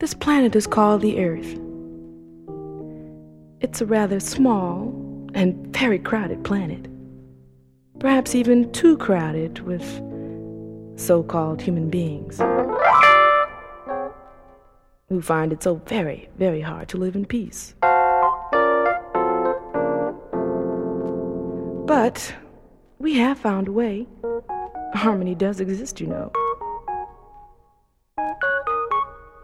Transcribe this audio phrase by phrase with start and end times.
[0.00, 1.58] This planet is called the Earth.
[3.60, 4.94] It's a rather small
[5.34, 6.86] and very crowded planet.
[7.98, 9.82] Perhaps even too crowded with
[10.94, 12.38] so called human beings
[15.08, 17.74] who find it so very, very hard to live in peace.
[21.86, 22.36] But
[23.00, 24.06] we have found a way.
[24.94, 26.30] Harmony does exist, you know.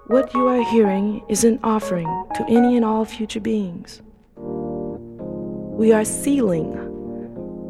[0.09, 4.03] What you are hearing is an offering to any and all future beings.
[4.37, 6.75] We are sealing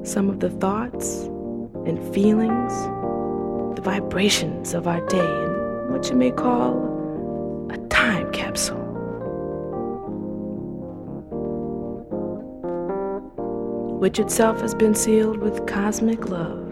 [0.02, 1.27] some of the thoughts
[1.87, 2.73] and feelings,
[3.77, 8.79] the vibrations of our day in what you may call a time capsule.
[14.01, 16.63] Which itself has been sealed with cosmic love.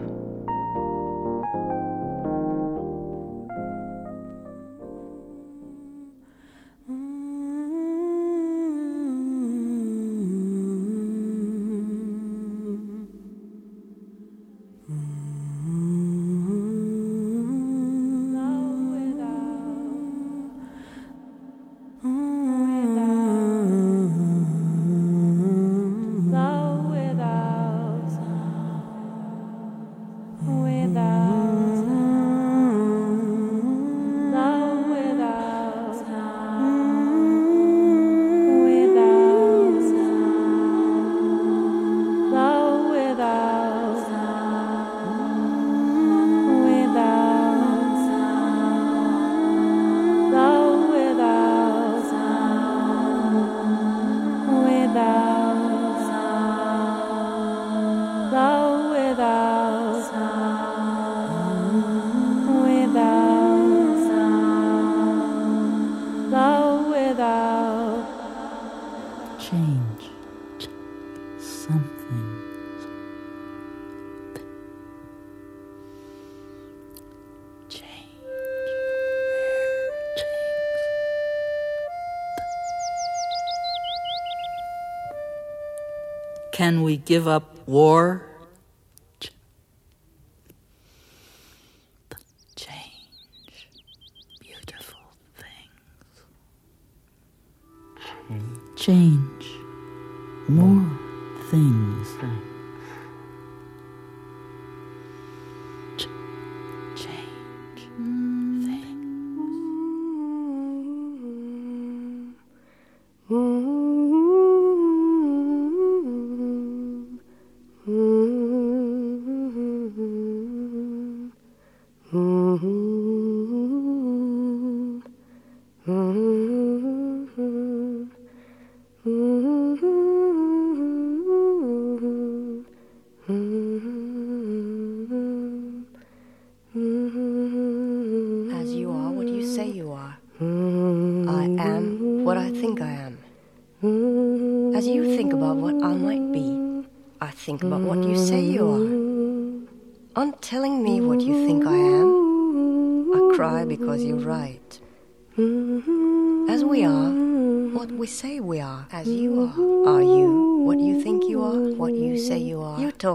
[86.63, 88.32] Can we give up war?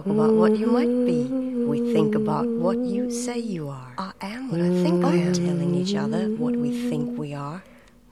[0.07, 1.23] About what you might be.
[1.71, 3.93] We think about what you say you are.
[3.97, 5.33] I am what I think I am.
[5.35, 7.63] Telling each other what we think we are.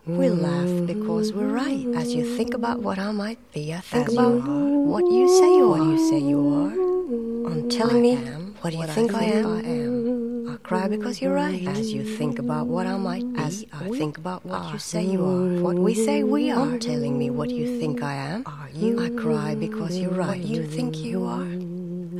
[0.06, 1.84] We laugh because we're right.
[1.96, 3.74] As you think about what I might be.
[3.74, 5.78] I think about what you say you are.
[5.80, 7.50] What you say you are.
[7.50, 8.14] On telling me
[8.60, 9.46] what do you think I am?
[9.46, 10.32] I am.
[10.32, 10.35] I
[10.66, 11.66] cry because you're right.
[11.68, 15.04] As you think about what I might be, As I think about what you say
[15.04, 15.62] you are.
[15.62, 16.76] What we say we are.
[16.78, 18.42] Telling me what you think I am.
[18.46, 18.98] Are you?
[18.98, 20.40] I cry because you're right.
[20.40, 21.46] What you think you are.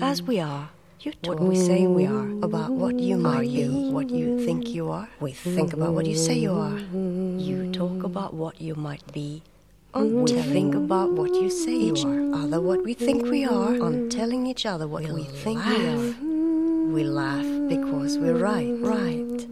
[0.00, 0.70] As we are.
[1.00, 4.10] You talk what we say we are about what you might are you, be, what
[4.10, 5.08] you think you are.
[5.20, 6.78] We think about what you say you are.
[7.48, 9.42] You talk about what you might be
[9.94, 14.10] on we think about what you say each other what we think we are, on
[14.10, 15.78] telling each other what we we think laugh.
[15.78, 16.94] we are.
[16.96, 19.46] We laugh because we're right, right,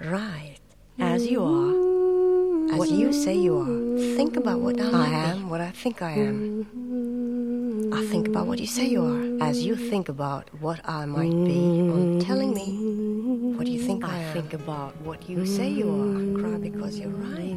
[0.00, 0.58] right,
[0.98, 4.16] as you are, as what you say you are.
[4.16, 7.90] Think about what I, I am, what I think I am.
[7.92, 11.30] I think about what you say you are, as you think about what I might
[11.44, 14.32] be, on telling me what you think I, I am.
[14.32, 16.16] think about what you say you are.
[16.18, 17.56] I cry because you're right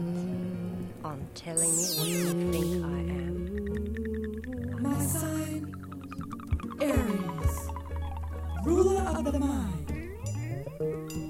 [1.04, 4.82] on telling me what you think I am.
[4.82, 5.74] My sign,
[6.82, 7.35] Aries,
[8.66, 9.92] ruler of the mind,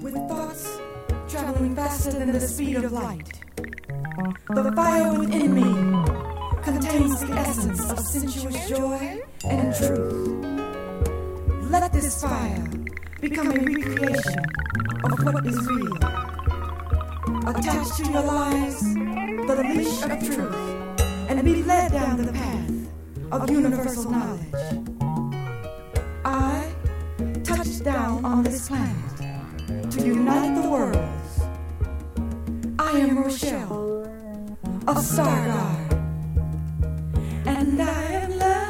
[0.02, 0.78] with thoughts
[1.28, 3.40] traveling faster than the speed of light.
[4.48, 5.70] The fire within me
[6.62, 10.44] contains the essence of sensuous joy and truth.
[11.70, 12.64] Let this fire
[13.20, 14.44] become a recreation
[15.04, 15.96] of what is real.
[17.46, 22.70] Attach to your lives the leash of truth and be led down the path
[23.30, 24.95] of universal knowledge.
[27.86, 31.40] Down on this planet to unite the worlds.
[32.80, 34.02] I am Rochelle
[34.88, 35.92] of Stargard,
[37.46, 38.66] and I am love.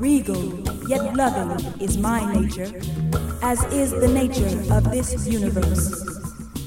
[0.00, 0.44] Regal,
[0.88, 2.72] yet loving, is my nature,
[3.42, 5.90] as is the nature of this universe.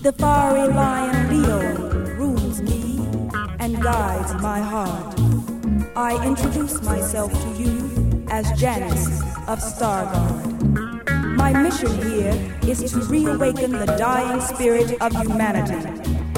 [0.04, 3.00] The fiery lion Leo rules me
[3.60, 5.18] and guides my heart.
[5.96, 11.38] I introduce myself to you as Janice of Stargard.
[11.38, 12.36] My mission here
[12.68, 15.80] is to reawaken the dying spirit of humanity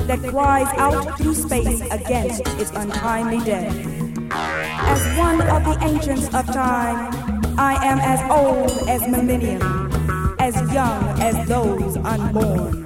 [0.03, 3.75] that cries out through space against its untimely death.
[4.31, 7.11] As one of the ancients of time,
[7.59, 9.76] I am as old as millennium,
[10.77, 12.85] young as those unborn.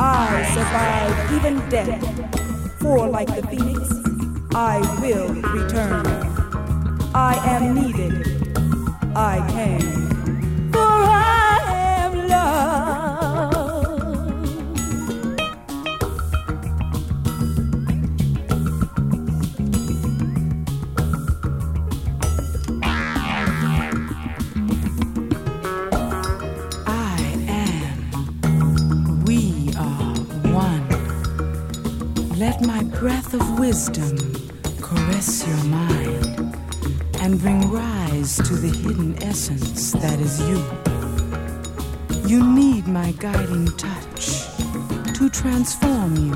[0.00, 2.02] I survive even death,
[2.80, 3.80] for like the phoenix,
[4.52, 5.28] I will
[5.58, 6.04] return.
[7.14, 8.14] I am needed.
[9.14, 10.07] I can.
[33.08, 34.18] Breath of wisdom
[34.82, 36.54] caress your mind
[37.22, 40.62] and bring rise to the hidden essence that is you.
[42.28, 44.44] You need my guiding touch
[45.16, 46.34] to transform you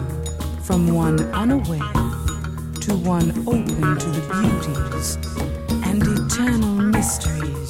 [0.63, 1.93] from one unaware
[2.85, 5.17] to one open to the beauties
[5.87, 7.62] and eternal mysteries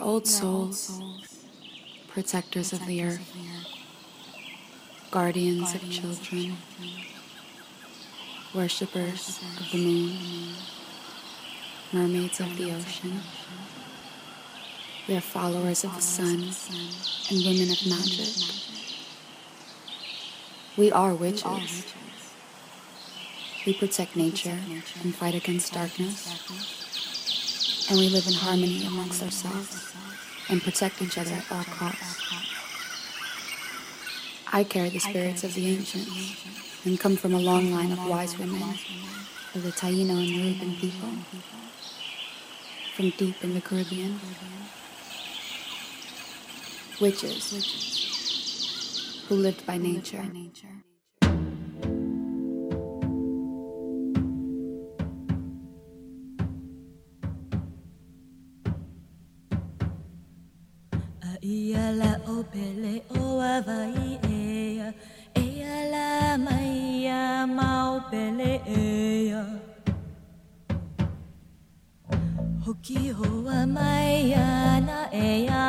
[0.00, 1.00] are old souls,
[2.08, 3.36] protectors of the earth,
[5.10, 6.56] guardians of children,
[8.54, 10.54] worshippers of the moon,
[11.92, 13.20] mermaids of the ocean.
[15.06, 16.48] We are followers of the sun
[17.30, 18.54] and women of magic.
[20.78, 21.86] We are witches.
[23.66, 24.58] We protect nature
[25.02, 26.79] and fight against darkness
[27.90, 29.92] and we live in harmony amongst ourselves
[30.48, 32.22] and protect each other at all costs.
[34.52, 36.44] I carry the spirits of the ancients
[36.84, 41.08] and come from a long line of wise women of the Taino and Yoruban people
[42.94, 44.20] from deep in the Caribbean.
[47.00, 50.24] Witches who lived by nature.
[61.50, 64.88] Ayala opele oavai ea
[65.42, 66.06] Ayala
[66.46, 67.22] maia
[67.56, 69.42] maopele ea
[72.64, 74.46] Hoki hoa maia
[74.88, 75.64] na ea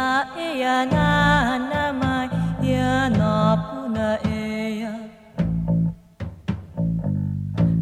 [0.48, 1.08] ea na
[1.72, 2.30] na mai
[2.70, 3.32] ia na
[3.66, 4.08] puna
[4.38, 4.94] ea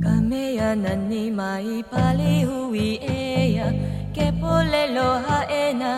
[0.04, 3.68] Kamea nani mai pali hui ea
[4.16, 5.92] Ke pole loha ena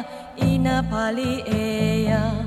[0.65, 1.63] နာပါလီအေ
[2.09, 2.40] ယာ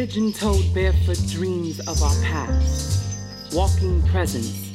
[0.00, 4.72] Pigeon-toed barefoot dreams of our past, walking presents,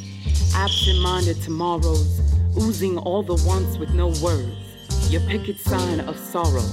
[0.53, 2.22] absent-minded tomorrows,
[2.62, 6.72] oozing all the wants with no words, your picket sign of sorrows.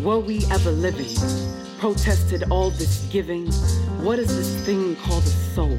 [0.00, 1.14] Were we ever living?
[1.78, 3.46] Protested all this giving.
[4.02, 5.78] What is this thing called a soul?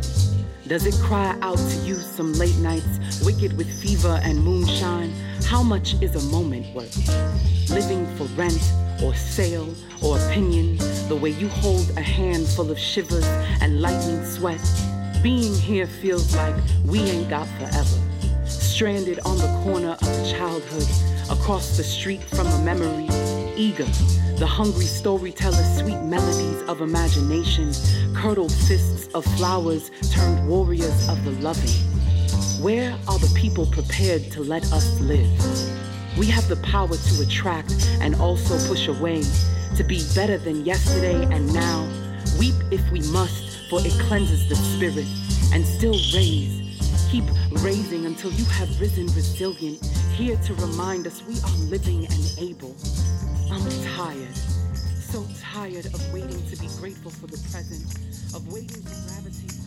[0.67, 5.12] Does it cry out to you some late nights, wicked with fever and moonshine?
[5.43, 6.95] How much is a moment worth?
[7.69, 8.62] Living for rent
[9.03, 10.77] or sale or opinion,
[11.08, 13.25] the way you hold a handful of shivers
[13.62, 14.62] and lightning sweat.
[15.24, 16.55] Being here feels like
[16.86, 18.00] we ain't got forever.
[18.46, 20.88] Stranded on the corner of a childhood,
[21.29, 23.08] across the street from a memory,
[23.55, 23.88] eager.
[24.38, 27.72] The hungry storyteller, sweet melodies of imagination,
[28.15, 31.70] curdled fists of flowers turned warriors of the loving.
[32.63, 35.29] Where are the people prepared to let us live?
[36.17, 39.23] We have the power to attract and also push away,
[39.77, 41.87] to be better than yesterday and now.
[42.37, 45.07] Weep if we must, for it cleanses the spirit,
[45.53, 46.59] and still raise.
[47.09, 47.23] Keep
[47.63, 52.75] raising until you have risen resilient, here to remind us we are living and able.
[53.49, 53.63] I'm
[53.95, 54.35] tired,
[54.99, 57.83] so tired of waiting to be grateful for the present,
[58.35, 59.60] of waiting to gravitate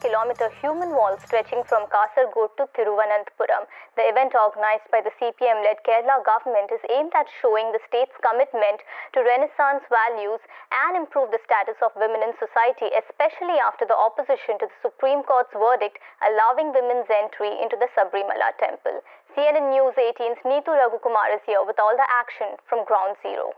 [0.00, 3.66] kilometer human wall stretching from Kasargod to Thiruvananthapuram.
[3.98, 8.82] The event organized by the CPM-led Kerala government is aimed at showing the state's commitment
[9.14, 14.58] to Renaissance values and improve the status of women in society, especially after the opposition
[14.62, 19.02] to the Supreme Court's verdict allowing women's entry into the Sabarimala temple.
[19.34, 23.54] CNN News 18's Neetu Raghukumar is here with all the action from Ground Zero.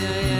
[0.00, 0.31] Jaya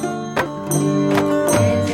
[0.00, 1.85] There's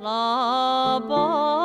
[0.00, 1.63] la bas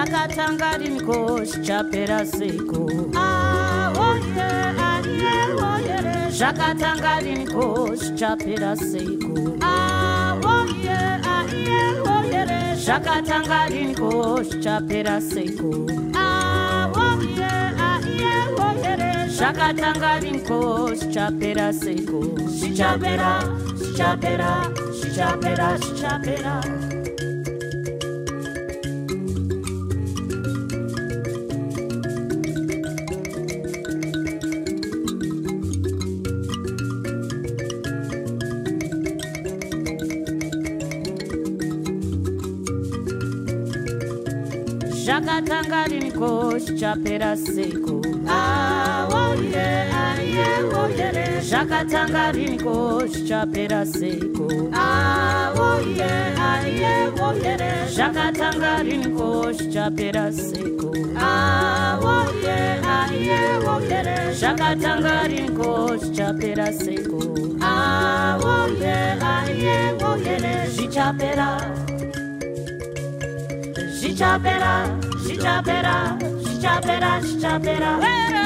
[0.00, 2.86] zvakatanga rinikoshi chapera seko.
[6.38, 9.34] Zvakatanga rinikoshi chapera seko.
[12.84, 15.70] Zvakatanga rinikoshi chapera seko.
[19.36, 22.20] Zvakatanga rinikoshi chapera seko.
[22.56, 23.32] Zvichapera
[23.76, 24.52] zvichapera
[24.96, 26.69] zvichapera zvichapera
[45.20, 47.96] zvakatanga rinikoshi chapera seko
[51.48, 54.46] zvakatanga rinikoshi chapera seko
[57.94, 60.88] zvakatanga rinikoshi chapera seko
[64.40, 67.20] zvakatanga rinikoshi chapera seko
[70.72, 71.48] zvichapera
[73.98, 74.99] zvichapera
[75.40, 75.96] zvichapera
[76.44, 78.39] zvichapera zvichapera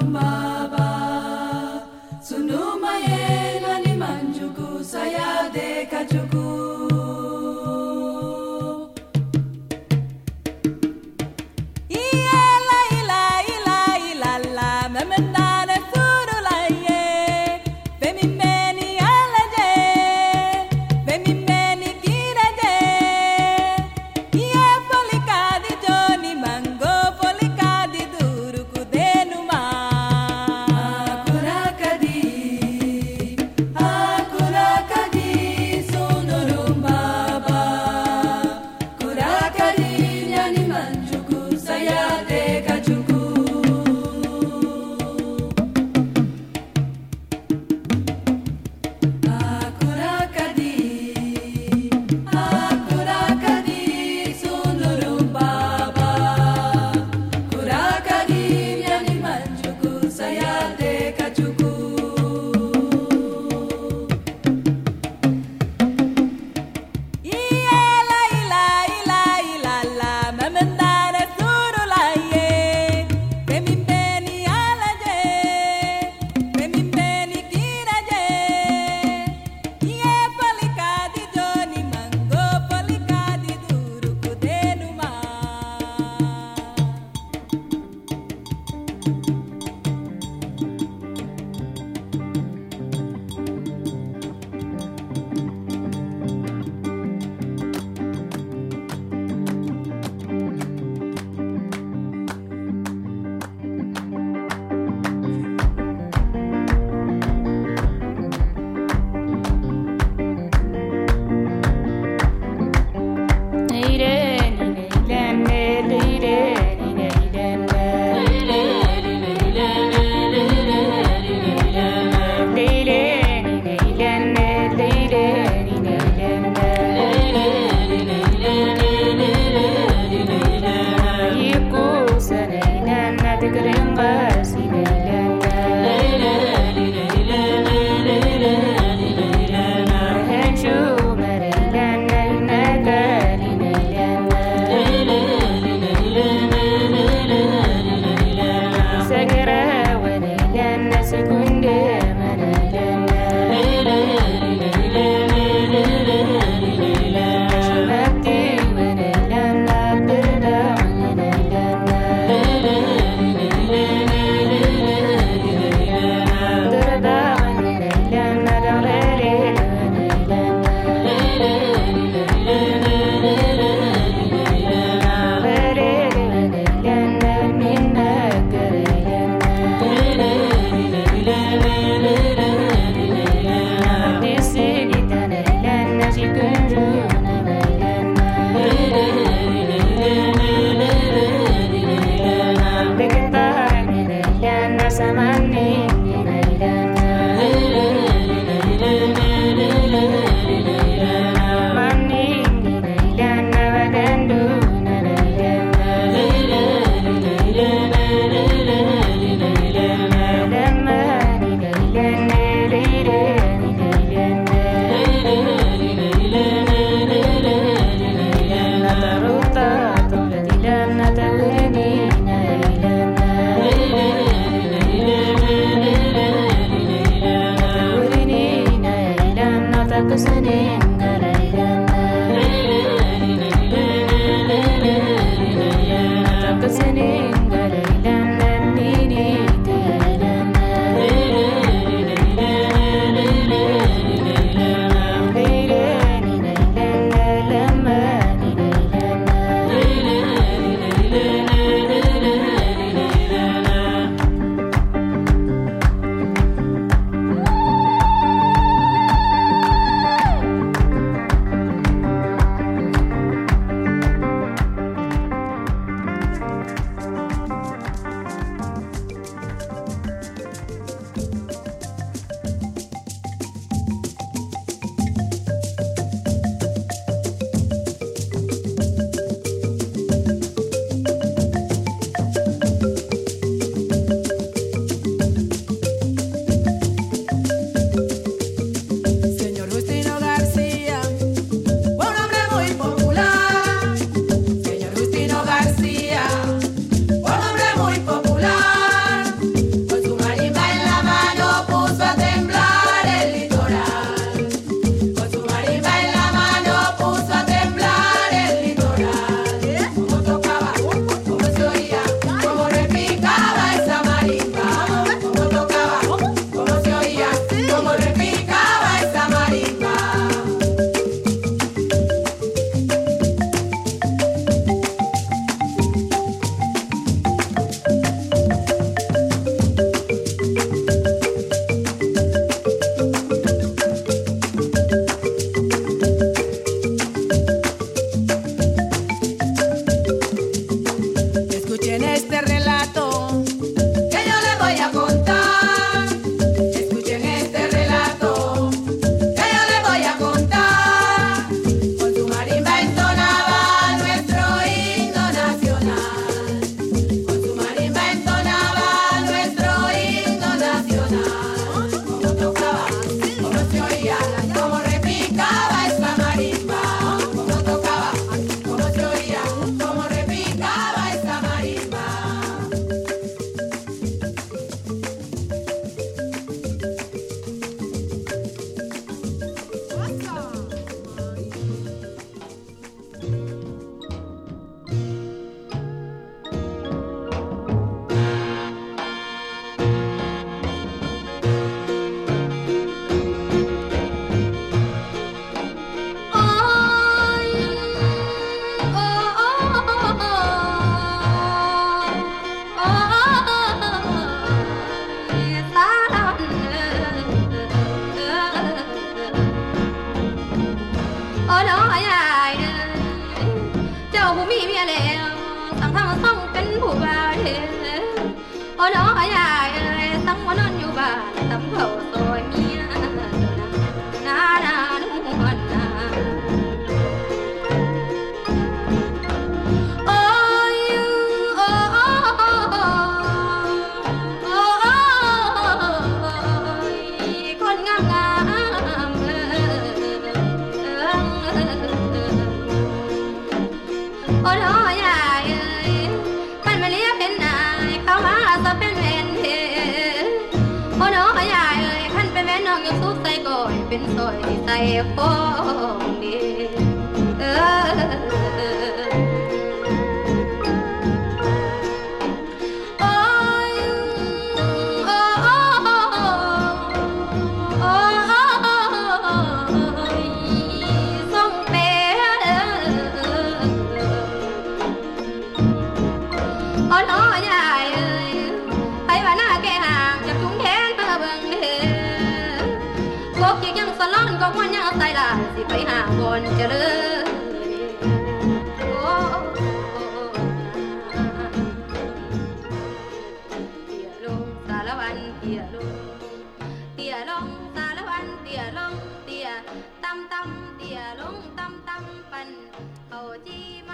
[0.00, 0.39] Sunuruma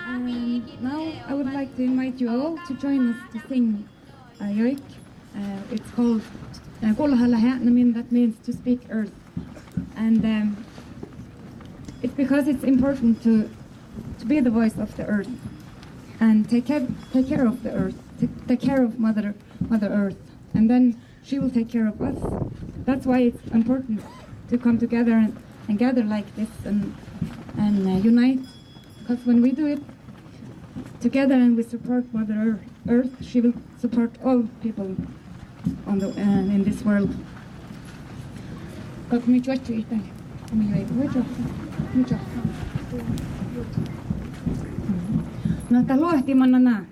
[0.06, 3.88] Um, now I would like to invite you all to join us to sing
[4.40, 4.80] uh, yoik.
[5.36, 6.22] Uh, it's called
[6.80, 9.12] Kolhalahe, uh, and I mean that means to speak earth.
[9.96, 10.65] And um,
[12.64, 13.50] important to
[14.18, 15.28] to be the voice of the earth
[16.20, 19.34] and take care take care of the earth, take, take care of Mother
[19.68, 20.16] Mother Earth,
[20.54, 22.16] and then she will take care of us.
[22.84, 24.00] That's why it's important
[24.48, 25.36] to come together and
[25.68, 26.94] and gather like this and
[27.58, 28.40] and uh, unite.
[29.00, 29.82] Because when we do it
[31.00, 34.96] together and we support Mother Earth, she will support all people
[35.86, 37.14] on the uh, in this world.
[40.52, 41.20] 미래 보여줘.
[41.92, 42.16] 보여줘.
[45.68, 46.84] 나 달로 할게 만나나.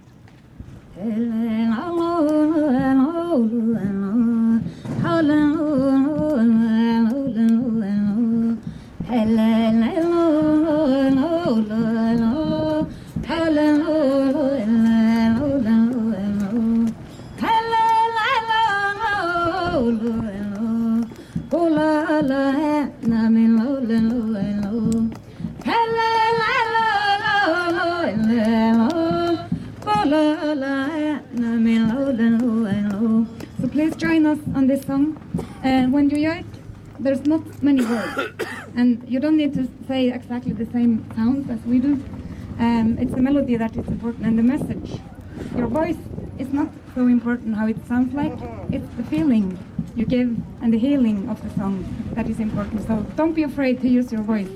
[9.07, 10.14] Hello,
[37.65, 38.35] many words,
[38.77, 41.93] and you don't need to say exactly the same sounds as we do.
[42.59, 45.01] Um, it's the melody that is important and the message.
[45.57, 45.97] Your voice
[46.39, 48.39] is not so important how it sounds like.
[48.71, 49.59] It's the feeling
[49.97, 51.85] you give and the healing of the song
[52.15, 52.87] that is important.
[52.87, 54.51] So don't be afraid to use your voice.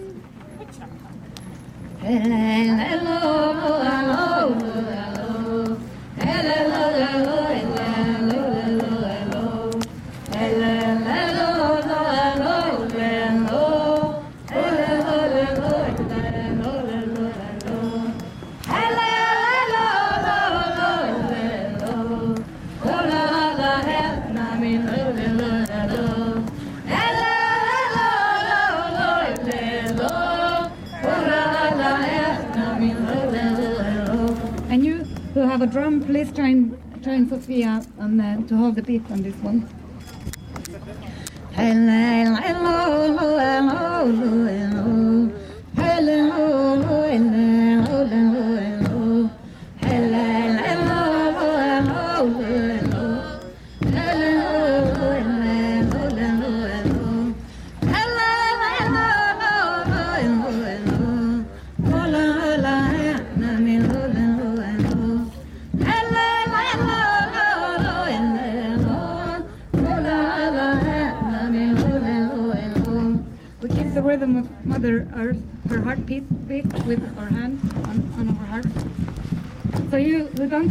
[2.02, 2.78] And
[35.98, 39.34] have a drum, please join join Sophia on the, to hold the beat on this
[39.36, 39.68] one.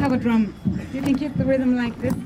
[0.10, 0.56] Have a drum.
[0.94, 2.17] You can keep the rhythm like this.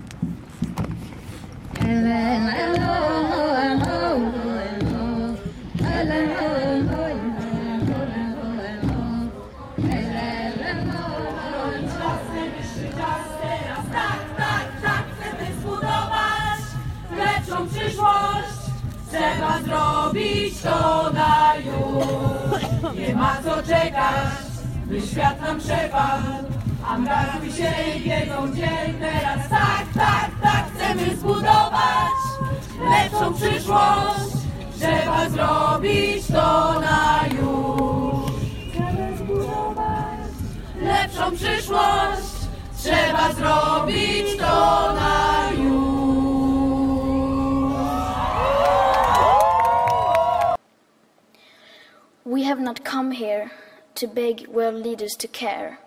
[55.51, 55.79] Care.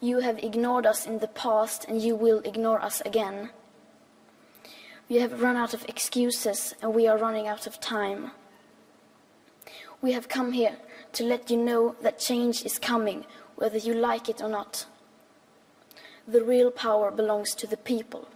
[0.00, 3.50] You have ignored us in the past and you will ignore us again.
[5.08, 8.32] We have run out of excuses and we are running out of time.
[10.02, 10.76] We have come here
[11.12, 13.24] to let you know that change is coming,
[13.54, 14.86] whether you like it or not.
[16.28, 18.28] The real power belongs to the people.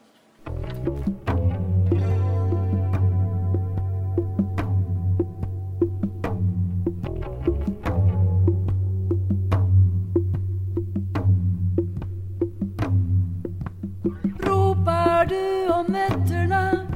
[15.30, 16.86] Du om nätterna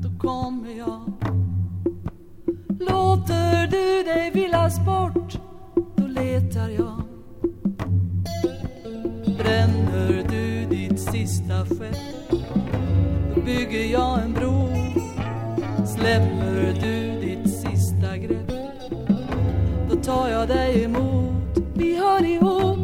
[0.00, 1.12] Då kommer jag.
[2.80, 5.38] Låter du dig villas bort
[5.96, 7.02] Då letar jag.
[9.38, 12.30] Bränner du ditt sista skepp
[13.34, 14.68] Då bygger jag en bro.
[15.86, 18.52] Släpper du ditt sista grepp
[19.90, 21.58] Då tar jag dig emot.
[21.74, 22.75] Vi hör ihop.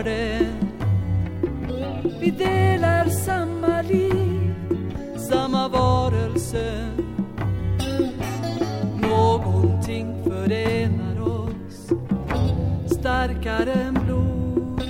[0.00, 0.46] Gör det.
[2.20, 4.54] Vi delar samma liv,
[5.30, 6.88] samma varelse.
[9.02, 11.90] Någonting förenar oss
[12.98, 14.82] starkare än blod.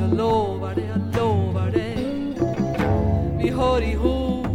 [0.00, 2.34] Jag lovar dig, jag lovar dig.
[3.42, 4.46] Vi hör ihop,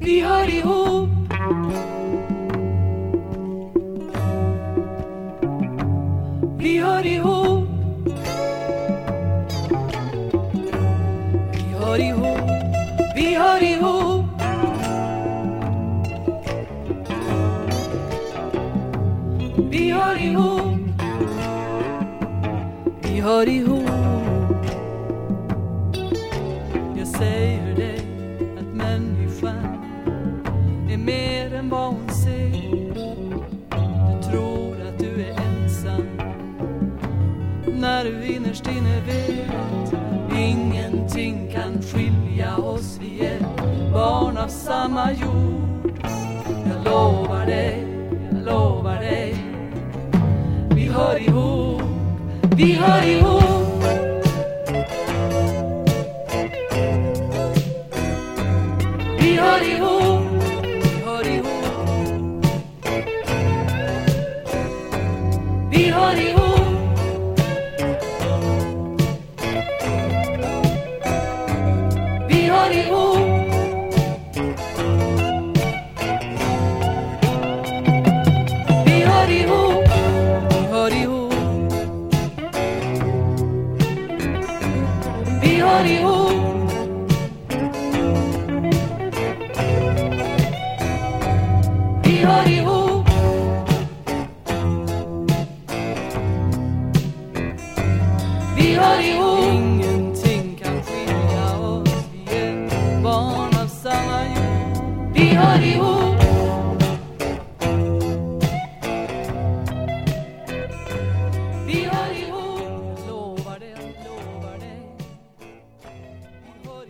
[0.00, 1.17] vi hör ihop.
[23.38, 23.88] Hör ihop.
[26.96, 28.00] Jag säger dig
[28.58, 29.84] att människan
[30.90, 32.50] är mer än vad hon ser.
[34.16, 36.06] Du tror att du är ensam
[37.66, 39.92] när du innerst inne vet
[40.38, 42.98] ingenting kan skilja oss.
[43.00, 43.40] Vi är
[43.92, 45.67] barn av samma jord.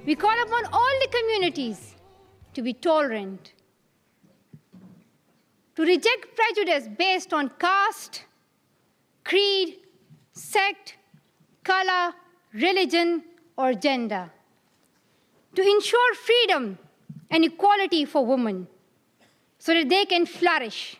[0.08, 1.94] We call upon all the communities
[2.54, 3.52] to be tolerant,
[5.78, 8.24] to reject prejudice based on caste,
[9.22, 9.76] creed,
[10.32, 10.96] sect,
[11.62, 12.12] color,
[12.52, 13.22] religion,
[13.56, 14.28] or gender,
[15.54, 16.76] to ensure freedom
[17.30, 18.66] and equality for women
[19.60, 20.96] so that they can flourish.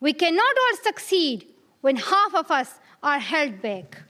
[0.00, 1.46] We cannot all succeed
[1.82, 4.00] when half of us are held back.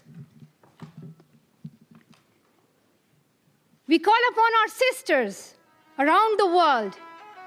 [3.88, 5.54] We call upon our sisters
[5.98, 6.96] around the world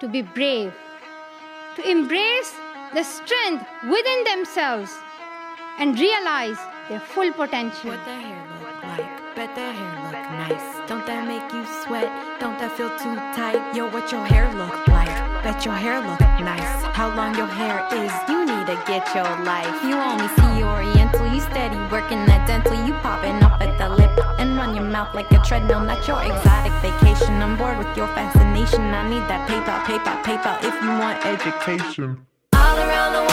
[0.01, 0.73] to be brave,
[1.77, 2.55] to embrace
[2.95, 4.91] the strength within themselves
[5.77, 6.57] and realize
[6.89, 7.91] their full potential.
[7.91, 9.35] What their hair look like?
[9.35, 10.89] Bet their hair look nice.
[10.89, 12.09] Don't that make you sweat?
[12.39, 13.61] Don't that feel too tight?
[13.75, 15.13] Yo, what your hair look like?
[15.43, 16.81] Bet your hair look nice.
[16.97, 18.11] How long your hair is?
[18.27, 19.77] You need to get your life.
[19.85, 21.29] You only see Oriental.
[21.29, 22.73] You steady working that dental.
[22.87, 25.81] You popping up at the lip and run your mouth like a treadmill.
[25.81, 27.41] Not your exotic vacation.
[27.41, 28.81] I'm bored with your fascination.
[28.81, 30.57] I need that paper, paper, paper.
[30.61, 32.25] If you want education.
[32.53, 33.26] All around the world,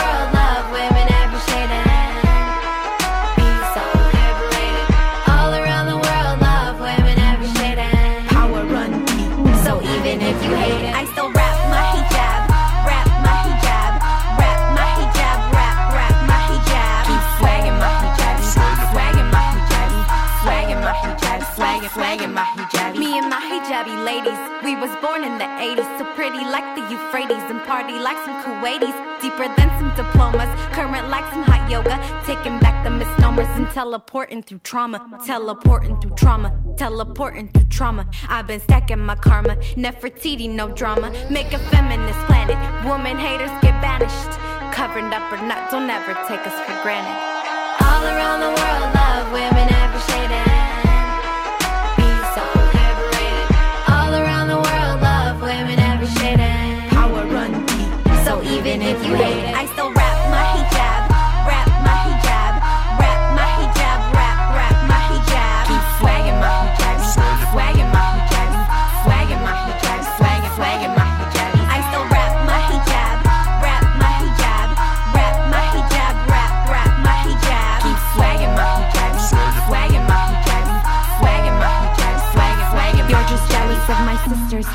[25.65, 30.51] 80s, so pretty like the Euphrates and party like some Kuwaitis, deeper than some diplomas,
[30.73, 31.97] current like some hot yoga,
[32.27, 38.07] taking back the misnomers and teleporting through trauma, teleporting through trauma, teleporting through trauma.
[38.29, 41.11] I've been stacking my karma, Nefertiti, no drama.
[41.31, 44.33] Make a feminist planet, woman haters get banished.
[44.77, 47.17] Covered up or not, don't ever take us for granted.
[47.81, 49.74] all around the world, love women
[58.67, 59.84] even if you hate it, I still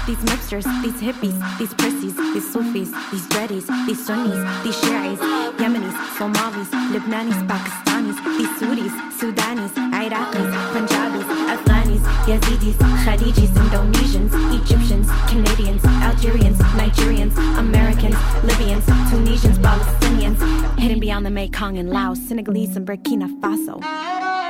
[0.09, 5.21] these mixtures, these hippies, these prissies, these Sufis, these dreadies, these Sunnis, these Shiites,
[5.61, 15.85] Yemenis, Somalis, Lebanis, Pakistanis, these Sudis, Sudanis, Iraqis, Punjabis, Afghanis, Yazidis, Khadijis, Indonesians, Egyptians, Canadians,
[16.01, 23.27] Algerians, Nigerians, Americans, Libyans, Tunisians, Palestinians, hidden beyond the Mekong and Laos, Senegalese and Burkina
[23.41, 24.48] Faso.